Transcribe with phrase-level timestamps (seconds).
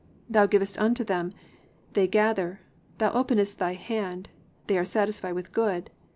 [0.25, 1.31] (28) Thou givest unto them,
[1.93, 2.59] they gather;
[2.97, 4.29] thou openest thy hand,
[4.65, 5.91] they are satisfied with good.